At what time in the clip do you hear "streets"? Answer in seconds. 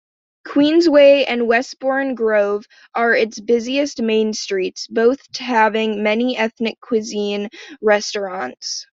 4.33-4.87